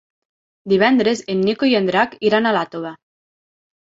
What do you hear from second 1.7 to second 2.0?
i en